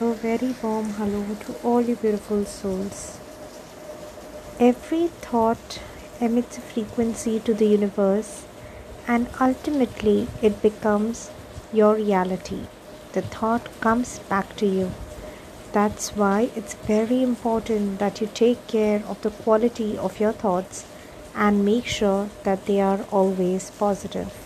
A 0.00 0.12
very 0.12 0.56
warm 0.60 0.86
hello 0.94 1.36
to 1.46 1.54
all 1.62 1.80
you 1.80 1.94
beautiful 1.94 2.44
souls. 2.44 3.20
Every 4.58 5.06
thought 5.06 5.78
emits 6.20 6.58
a 6.58 6.62
frequency 6.62 7.38
to 7.38 7.54
the 7.54 7.66
universe, 7.66 8.44
and 9.06 9.28
ultimately 9.40 10.26
it 10.42 10.60
becomes 10.60 11.30
your 11.72 11.94
reality. 11.94 12.66
The 13.12 13.22
thought 13.22 13.68
comes 13.80 14.18
back 14.18 14.56
to 14.56 14.66
you. 14.66 14.90
That's 15.70 16.16
why 16.16 16.50
it's 16.56 16.74
very 16.74 17.22
important 17.22 18.00
that 18.00 18.20
you 18.20 18.28
take 18.34 18.66
care 18.66 19.04
of 19.06 19.22
the 19.22 19.30
quality 19.30 19.96
of 19.96 20.18
your 20.18 20.32
thoughts 20.32 20.86
and 21.36 21.64
make 21.64 21.86
sure 21.86 22.30
that 22.42 22.66
they 22.66 22.80
are 22.80 23.06
always 23.12 23.70
positive. 23.70 24.43